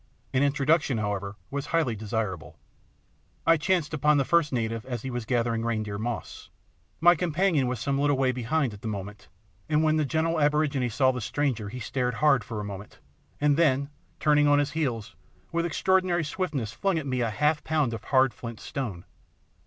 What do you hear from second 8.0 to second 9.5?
way behind at the moment,